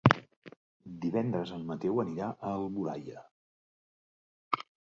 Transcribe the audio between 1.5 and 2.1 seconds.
en Mateu